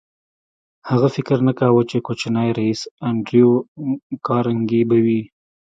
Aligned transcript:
هغه 0.89 1.07
فکر 1.15 1.37
نه 1.47 1.53
کاوه 1.59 1.81
چې 1.89 1.97
کوچنی 2.07 2.49
ريیس 2.59 2.81
انډریو 3.07 3.51
کارنګي 4.27 4.81
به 4.89 4.97
وي 5.05 5.21